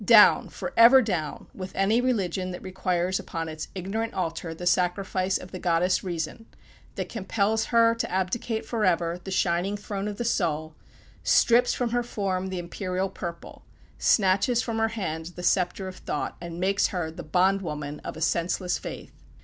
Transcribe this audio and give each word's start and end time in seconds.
Down, 0.03 0.49
forever 0.49 0.99
down, 1.03 1.45
with 1.53 1.75
any 1.75 2.01
religion 2.01 2.49
that 2.49 2.63
requires 2.63 3.19
upon 3.19 3.47
its 3.47 3.67
ignorant 3.75 4.15
altar 4.15 4.51
the 4.51 4.65
sacrifice 4.65 5.37
of 5.37 5.51
the 5.51 5.59
goddess 5.59 6.03
Reason, 6.03 6.47
that 6.95 7.07
compels 7.07 7.65
her 7.65 7.93
to 7.93 8.09
abdicate 8.11 8.65
forever 8.65 9.19
the 9.23 9.29
shining 9.29 9.77
throne 9.77 10.07
of 10.07 10.17
the 10.17 10.25
soul, 10.25 10.73
strips 11.21 11.75
from 11.75 11.91
her 11.91 12.01
form 12.01 12.47
the 12.47 12.57
imperial 12.57 13.09
purple; 13.11 13.63
snatches 13.99 14.59
from 14.63 14.79
her 14.79 14.87
hand 14.87 15.27
the 15.35 15.43
sceptre 15.43 15.87
of 15.87 15.97
thought 15.97 16.35
and 16.41 16.59
makes 16.59 16.87
her 16.87 17.11
the 17.11 17.21
bondwoman 17.21 17.99
of 17.99 18.17
a 18.17 18.21
senseless 18.21 18.79
faith! 18.79 19.11